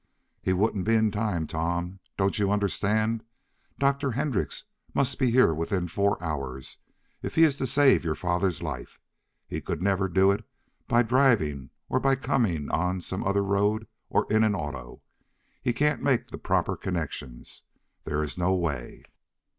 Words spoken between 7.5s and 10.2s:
to save your father's life. He never could